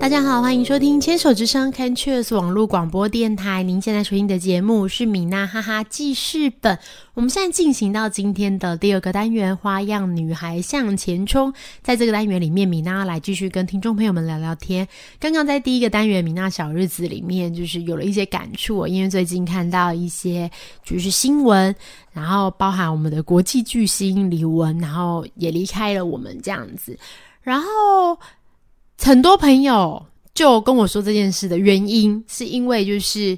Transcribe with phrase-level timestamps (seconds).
[0.00, 3.62] 大家好，欢迎收听《牵手之声》Canchus 网络广播电台。
[3.62, 6.78] 您现在收听的节目是米娜哈哈记事本。
[7.12, 11.52] 我们现在进行到今天的第二个单元——花样女孩向前冲。
[11.82, 14.88] 在这个单元里面，米娜来继续跟听众朋友们聊聊天。
[15.20, 20.50] 刚刚在第一个单元“米娜小日子”里面，就是有了一些感触，因为最近看到一些
[20.82, 21.76] 就是新闻，
[22.10, 26.98] 然后包含我们的国际巨星李玟，然后也离开了我们这样子，
[27.42, 28.18] 然后。
[29.02, 33.36] 很多朋友就跟我说这件事的原因，是因为就是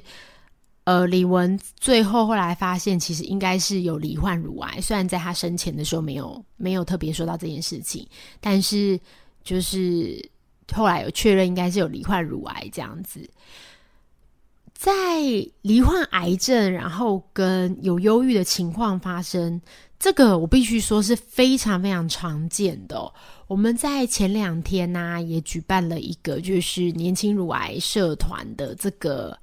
[0.83, 4.81] 呃，李玟最后后来发现，其实应该是有罹患乳癌。
[4.81, 8.05] 虽然在他生前的时候没有没有特别说到这件事情，
[8.41, 8.99] 但是
[9.43, 10.29] 就是
[10.73, 13.27] 后来有确认，应该是有罹患乳癌这样子。
[14.73, 14.91] 在
[15.61, 19.61] 罹患癌症，然后跟有忧郁的情况发生，
[20.03, 23.09] 这个我必须说是非常非常常见的。
[23.47, 29.37] 我们在前两天呢，也举办了一个就是年轻乳癌社团的这个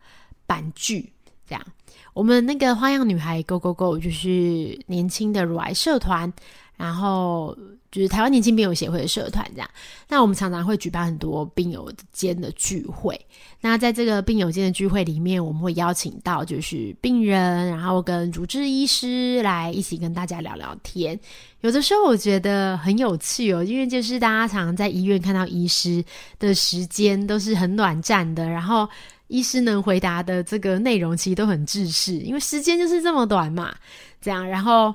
[0.44, 1.10] 版剧，
[1.48, 1.66] 这样，
[2.12, 6.30] 我们那个花样女孩 Go Go Go 就是年轻的乳癌社团，
[6.80, 7.56] 然后。
[7.92, 9.68] 就是台湾年轻病友协会的社团这样，
[10.08, 13.20] 那我们常常会举办很多病友间的聚会。
[13.60, 21.18] 那在这个病友间的聚会里面，我们会邀请到就是病人，然后跟主治医师来一起跟大家聊聊天。
[21.62, 26.04] 有的时候我觉得很有趣哦，因为就是大家常常在医院看到医师
[26.38, 28.88] 的时间都是很短暂的，然后
[29.26, 33.74] 医师能回答的这个内容其实都很制式，因为时间就是这么短嘛。
[34.22, 34.94] 这样，然后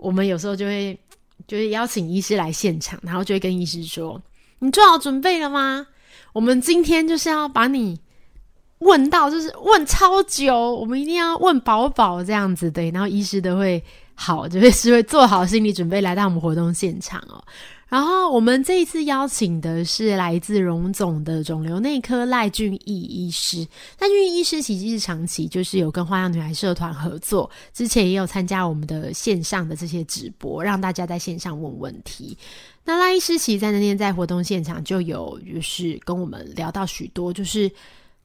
[0.00, 0.98] 我们有时候就会。
[1.48, 4.20] 就是邀请医师来现场，然后就会跟医师说
[4.60, 5.84] ：“你做好准备了吗？
[6.34, 7.98] 我们今天就是要把你
[8.80, 12.90] 问到，就是问超久，我们一定要问饱饱这样子对。
[12.90, 13.82] 然后医师都会
[14.14, 17.42] 好， 就会是会做好心理准备来到我们活动现场哦。”
[17.90, 23.66] 然后我们这一次邀请的是来自荣总的肿瘤内科赖俊义医师。
[23.98, 32.38] 赖俊义医师其实是长期就是有跟花样女孩社团合作，之前也有参加我们的线上的这些直播，让大家在线上问问题。
[32.84, 37.68] 那赖医师其实在那天在活动现场就有就是跟我们聊到许多，就是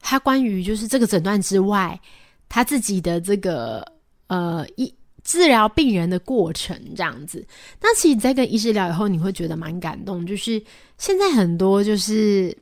[0.00, 2.00] 他关于就是这个诊断之外，
[2.48, 3.84] 他自己的这个
[4.28, 4.94] 呃一。
[5.26, 7.44] 治疗病人的过程这样子，
[7.80, 10.24] 那其实在跟医师聊以后，你会觉得蛮感动。
[10.24, 10.62] 就是
[10.98, 12.56] 现在很多就是，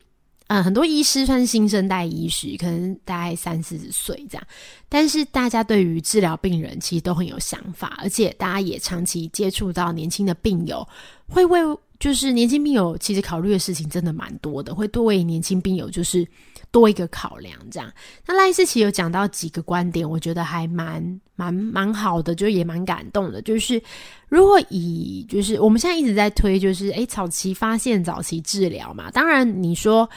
[0.47, 4.47] 嗯，很多医师算是新生代医师，可能大概三四十岁这样，
[4.89, 10.89] 但是大家对于治疗病人其实都很有想法，而且大家也长期接触到年轻的病友，
[11.29, 11.61] 会为
[11.99, 16.27] 就是年轻病友其实考虑的事情真的蛮多的，会多为年轻病友就是。
[16.71, 17.89] 多一个考量，这样。
[18.27, 23.41] 那赖世奇有讲到几个观点，我觉得还蛮蛮蛮好的，就也蛮感动的。
[23.43, 23.81] 就是
[24.29, 29.09] 如果以就是我们现在一直在推，就是诶早期发现、早期治疗嘛。
[29.13, 30.11] 当然你说，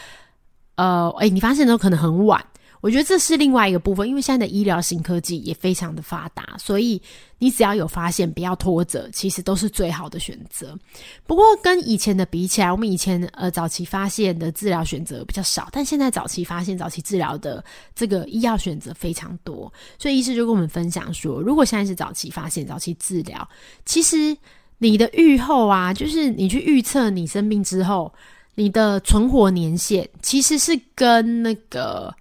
[0.78, 2.44] 呃，诶你发现都可能很晚。
[2.80, 7.02] 我觉得这是另外一个部分，因为现在的医疗新科技也非常的发达，所以
[7.40, 10.78] 你只要有发现，不要拖着，其实都是最好的选择。
[11.26, 17.64] 不过跟以前的比起来，我们以前呃早期发现的治疗选择比较少，但现在早期发现、早期治疗的
[17.96, 19.72] 这个医药选择非常多。
[19.98, 23.48] 所以医师就跟我们分享说，如果现在是早期发现、早期治疗，
[23.86, 24.38] 其实
[24.78, 28.14] 你的预后啊，就是你去预测你生病之后
[28.54, 32.14] 你的存活年限，其实是跟那个。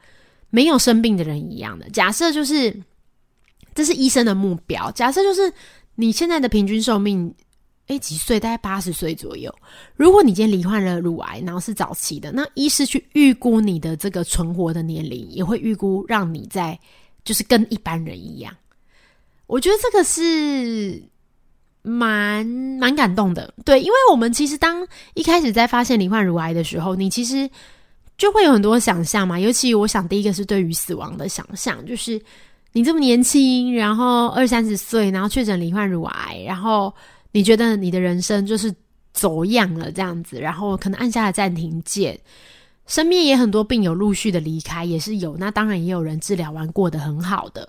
[0.56, 2.74] 没有生病的人一样的假设就是，
[3.74, 4.90] 这是医生的目标。
[4.92, 5.52] 假设就是
[5.96, 7.30] 你现在的平均寿命，
[7.88, 8.40] 诶几岁？
[8.40, 9.54] 大概八十岁左右。
[9.96, 16.80] 如果你今天罹患了乳癌，然后是早期的，那医师去预估你的这个存活的年龄，也会预估让你在
[17.22, 18.50] 就是跟一般人一样。
[19.46, 21.02] 我觉得这个是
[21.82, 22.46] 蛮
[22.80, 27.50] 蛮感动的，对，因为我们其实当一开始在发现罹患乳癌的时候，你其实。
[28.18, 32.18] 就会有很多想象嘛，尤其我想第一个是对于死亡的想象，就是
[32.72, 36.94] 你这么年轻，然后二三十岁，然后确诊罹患乳癌，然后
[37.30, 38.74] 你觉得你的人生就是
[39.12, 42.18] 走样了这样子，然后可能按下了暂停键，
[42.86, 47.68] 身边也很多病友陆续的离开，也是有，那当然也有人治疗完过得很好的，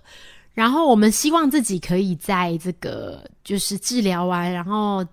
[0.53, 5.05] 然后我们希望自己可以在这个就是治疗完，然后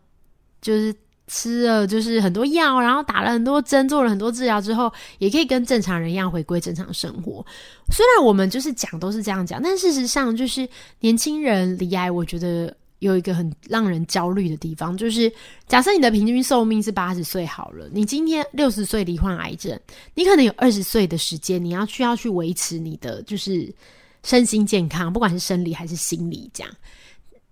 [0.61, 0.95] 就是。
[1.27, 7.45] 吃了就是很多药，然后打了很多针，做了很多治疗之后，也可以跟正常人一样回归正常生活。
[7.91, 10.69] 虽然我们就是讲都是这样讲，但事实上就是
[11.01, 15.33] 年轻人离癌，我觉得有一个很让人焦虑的地方，就是
[15.67, 19.79] 假设你的平均寿命是八十岁好了，你今天六十岁罹患癌症，
[20.15, 23.75] 你可能有二十岁的时间，你要需要去维持你的就是
[24.23, 26.71] 身心健康，不管是生理还是心理这样。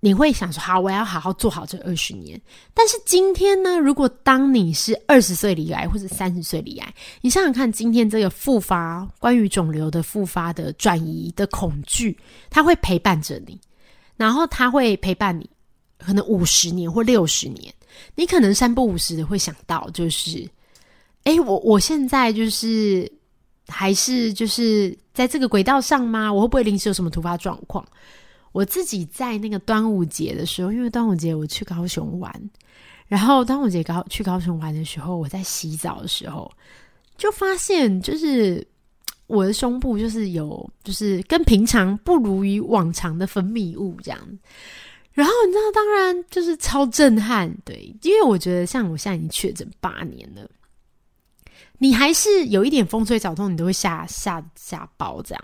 [0.04, 2.40] 你会想说，好，我要好好做好这二十年。
[2.74, 12.18] 但是今天呢，如果当你是二十岁离癌或者三十岁离癌，你想想看，今天这个复发，关于肿瘤的复发的转移的恐惧，
[12.50, 13.56] 它会陪伴着你，
[14.16, 15.48] 然后它会陪伴你，
[15.98, 17.72] 可能五十年或六十年，
[18.16, 20.44] 你可能三不五时的会想到，就是，
[21.22, 23.08] 哎，我我现在就是
[23.68, 26.32] 还是就是在这个轨道上吗？
[26.32, 27.86] 我会不会临时有什么突发状况？
[28.52, 32.30] 我自己在那个端午节的时候，因为端午节我去高雄玩，
[33.06, 36.52] 然后端午节高去高雄玩的时候，我在洗澡的时候
[37.16, 38.66] 就发现，就是
[39.26, 44.20] 我的胸部就是有，就是跟平常不如于往常的分泌物这样。
[45.12, 50.46] 然后你知道，当然就是超震撼，对，因为我觉得像我现在已经确诊八年了，
[51.78, 55.42] 你还是有一点风吹草动，你都会吓吓吓爆这样。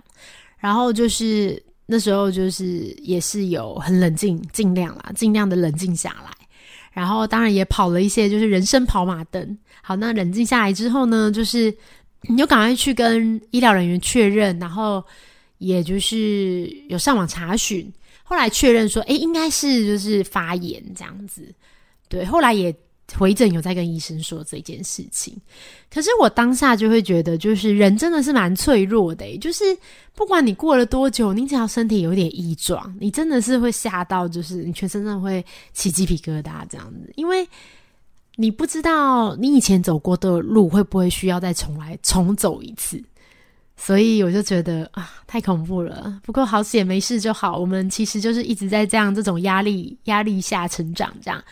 [0.58, 1.62] 然后就是。
[1.90, 6.30] 那时候就是也是有很冷静，尽量啦，尽量的冷静下来。
[6.92, 9.58] 然后当然也跑了一些，就是人生跑马灯。
[9.82, 11.74] 好，那冷静下来之后呢，就是
[12.28, 15.02] 你就赶快去跟医疗人员确认，然后
[15.56, 17.90] 也就是有上网查询，
[18.22, 21.50] 后来确认说，哎，应该是就是发炎这样子。
[22.08, 22.74] 对，后来也。
[23.16, 25.34] 回诊有在跟医生说这件事情，
[25.90, 29.64] 可是我当下就会觉得，就是人真的是蛮脆弱的，就是
[30.14, 37.48] 不管你过了多久，你只要身体有点异状，你真的是会吓到，就是你全身上会起鸡皮疙瘩这样子，因为
[38.36, 43.02] 你不知道你以前走过的路会不会需要再重来重走一次，
[43.74, 46.20] 所以我就觉得啊，太恐怖了。
[46.22, 51.42] 不过好险没事就好，我们其实就是一直在这样这种压力压力下成长，这样，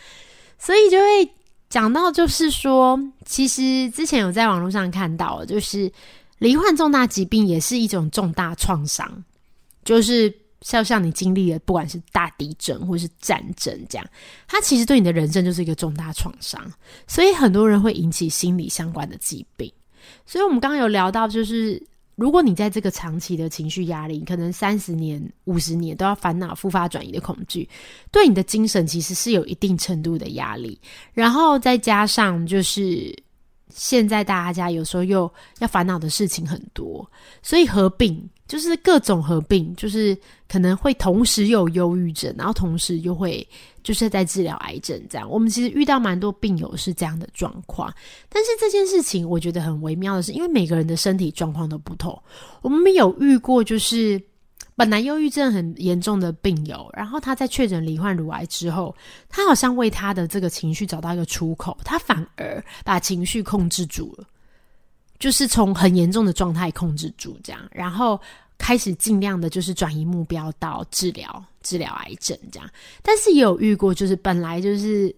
[0.59, 1.27] 所以就会。
[1.69, 5.91] 讲到就是说，其实之前有在网络上看到，就是
[6.39, 9.23] 罹患重大疾病也是一种重大创伤，
[9.83, 14.07] 就是像像你经历了不管是大地震或是战争这样，
[14.47, 16.61] 它其实对你的人生就是一个重大创伤，
[17.07, 19.71] 所以很多人会引起心理相关的疾病。
[20.25, 21.81] 所以我们刚刚有聊到，就是。
[22.17, 27.69] 如果你在这个长期的情绪压力，可能三十年、五十年都要烦恼复发转移的恐惧，
[28.11, 30.81] 对你的精神其实是有一定程度的压力。
[31.13, 33.15] 然后再加上就是
[33.69, 37.09] 现在大家有时候又要烦恼的事情很多，
[37.41, 40.17] 所以合并就是各种合并，就是
[40.47, 43.47] 可能会同时有忧郁症，然后同时又会。
[43.83, 47.89] 就是在治疗癌症这样，我们其实遇到蛮多病友是这样的状况，
[48.27, 52.21] 但是这件事情我觉得很微妙的是，因为每个人的身体状况都不同。
[52.61, 54.21] 我们有遇过，就是
[54.77, 58.95] 本来忧郁症很严重的病友，然后他在确诊罹患乳癌之后，
[59.27, 64.25] 他好像为他的这个情绪找到一个出口，他反而把情绪控制住了，
[65.19, 68.17] 就是从很严重的状态控制住这样，然后。
[68.59, 72.67] 开始尽量的，就是转移目标到治疗治疗癌症这样，
[73.03, 75.15] 但是也有遇过，就是本来就是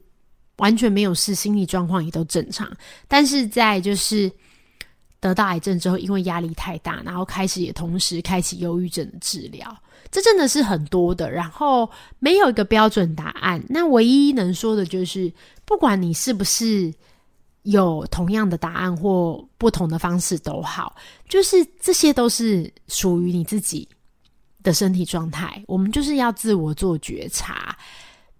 [0.58, 2.70] 完全没有事，心理状况也都正常，
[3.08, 4.30] 但是在就是
[5.20, 9.76] 得到癌症之后，因为压力太大，然后开始也同时开启忧郁症的治疗，
[10.12, 11.90] 这真的是很多的，然后
[12.20, 13.64] 没有一个标准答案。
[13.70, 15.32] 那唯一能说的就是，
[15.66, 16.94] 不管你是不是。
[17.64, 20.96] 有同样的答案或不同的方式都好，
[21.28, 23.88] 就是这些都是属于你自己
[24.64, 25.62] 的身体状态。
[25.68, 27.78] 我们就是要自我做觉察，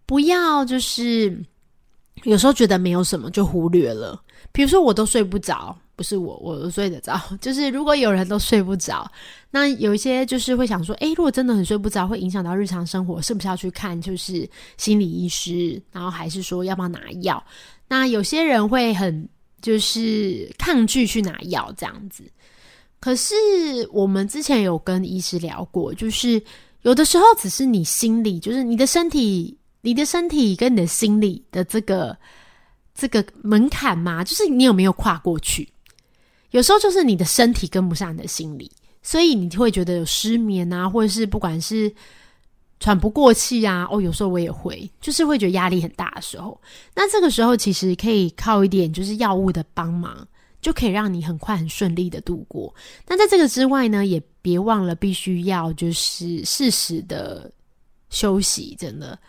[0.06, 1.38] 不要就是
[2.24, 4.20] 有时候觉得没有什么就忽略了。
[4.54, 7.20] 比如说，我都睡不着，不是我，我睡得着。
[7.42, 9.06] 就是如果有人都睡不着，
[9.52, 15.82] 那有一些就是会想说，诶，如果真的很睡不着，会影响到日常生活，是不是要去看就是心理医师？
[15.92, 17.44] 然后还是说要不要拿药？
[17.90, 19.28] 那有些人会很
[19.62, 22.24] 就是抗拒去拿药这样子，
[23.02, 23.36] 可是
[23.92, 26.42] 我们之前有跟医师聊过，就是
[26.84, 32.18] 有的时候只是你心里，就是你的身体，你的身体跟你的心理的这个
[32.96, 35.68] 这个门槛嘛，就是你有没有跨过去？
[36.52, 41.94] 有时候就是你的身体跟不上你的心理，所以你会觉得有失眠啊，或者是不管是。
[42.82, 43.86] 喘不过气啊！
[43.92, 46.58] 哦，有时候我也会，就是会觉得压力很大的时候。
[46.96, 50.26] 那这个时候其实可以靠一点就是药物的帮忙，
[50.62, 52.74] 就可以让你很快很顺利的度过。
[53.06, 57.52] 那在这个之外呢，也别忘了必须要就是适时的
[58.10, 58.74] 休息。
[58.80, 59.20] 真的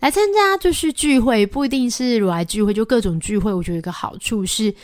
[0.00, 3.52] 来参加就是聚会，不一定是乳癌聚会，就各种聚会。
[3.52, 4.74] 我觉得一个好处是，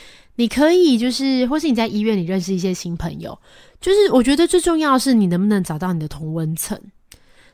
[0.41, 3.39] 你可以就是或是你在医院里认识一些新朋友。
[3.79, 6.81] 就是我觉得最重要的是，你能不能找到你的同温层。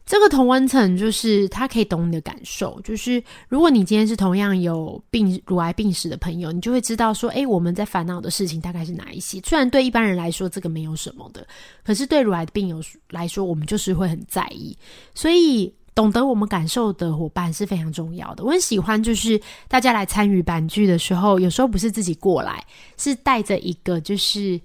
[0.05, 9.41] 这个同温层就是他可以懂你的感受，就是如果你今天是同样有病乳癌病史的朋友，你就会知道说，哎，我们在烦恼的事情大概是哪一些。
[9.41, 11.45] 虽然对一般人来说这个没有什么的，
[11.85, 14.79] 可是对乳癌的病友来说，我们就是会很在意。
[15.13, 18.45] 所以懂得我们感受的伙伴是非常重要的。
[18.45, 22.63] 我很喜欢，就是大家来参与版剧的时候，有时候不是自己过来，
[22.99, 24.61] 是带着一个就是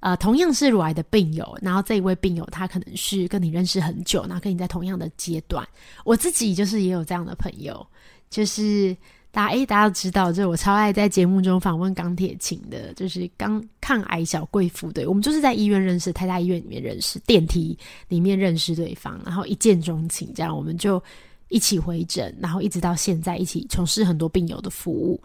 [0.00, 5.66] 呃同样是乳癌的病友，然后这一位病友他可能是跟你认识很久，然后跟你在同样的阶段。
[6.04, 7.84] 我自己就是也有这样的朋友，
[8.30, 8.96] 就是。
[9.30, 21.02] 大家诶，大家都知道，就是我超爱在节目中访问钢铁琴的，就是刚抗癌小贵妇对，我们就是在医院认识，太大医院里面认识，电梯里面认识对方，然后一见钟情，这样我们就
[21.48, 25.20] 一起回诊，然后一直到现在一起从事很多病友的服务。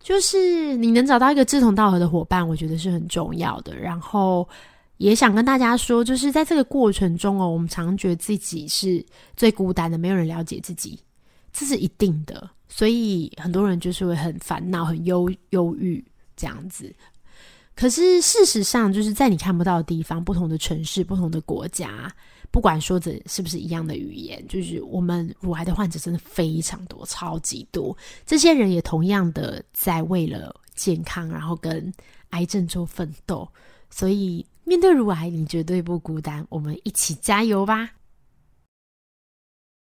[0.00, 3.76] 就是你能找到一个志同道合的伙伴，我觉得是很重要的。
[3.76, 4.48] 然后
[4.96, 9.04] 也想跟大家说，就是在这个过程中哦，我们常觉得自己是
[9.36, 10.98] 最孤单的，没有人了解自己，
[11.52, 12.50] 这是一定的。
[12.68, 16.04] 所以很多人就是会很烦恼、很忧忧郁
[16.36, 16.94] 这样子。
[17.74, 22.12] 可是事实上，就是在你看不到的地方，不同的城市、不同的国家，
[22.50, 27.96] 不管说着是不是一样的语言，就是我们乳癌的患者真的非常多，超级多。
[28.26, 31.92] 这些人也同样的在为了健康，然后跟
[32.30, 33.48] 癌症做奋斗。
[33.90, 37.88] 所以面对乳癌，你绝对不孤单，我们一起加油吧！